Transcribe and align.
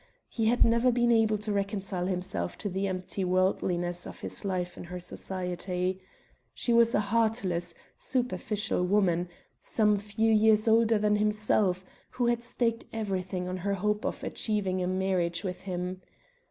He 0.29 0.47
had 0.47 0.65
never 0.65 0.91
been 0.91 1.11
able 1.11 1.37
to 1.37 1.51
reconcile 1.51 2.07
himself 2.07 2.57
to 2.57 2.69
the 2.69 2.87
empty 2.87 3.23
wordliness 3.23 4.07
of 4.07 4.21
his 4.21 4.43
life 4.43 4.75
in 4.75 4.85
her 4.85 4.99
society; 4.99 6.01
she 6.55 6.73
was 6.73 6.95
a 6.95 6.99
heartless, 6.99 7.75
superficial 7.99 8.83
woman, 8.83 9.29
some 9.61 9.99
few 9.99 10.31
years 10.31 10.67
older 10.67 10.97
than 10.97 11.17
himself, 11.17 11.85
who 12.09 12.25
had 12.25 12.41
staked 12.41 12.85
everything 12.91 13.47
on 13.47 13.57
her 13.57 13.75
hope 13.75 14.03
of 14.03 14.23
achieving 14.23 14.81
a 14.81 14.87
marriage 14.87 15.43
with 15.43 15.61
him. 15.61 16.01